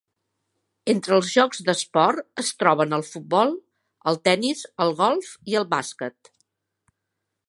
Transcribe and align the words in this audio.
Entre 0.93 1.13
els 1.17 1.27
jocs 1.33 1.59
d'esport 1.67 2.41
es 2.43 2.49
troben 2.63 2.97
el 2.99 3.05
futbol, 3.09 3.53
el 4.13 4.17
tenis, 4.29 4.67
el 4.87 4.97
golf 5.03 5.33
i 5.53 5.59
el 5.61 5.69
bàsquet. 5.75 6.33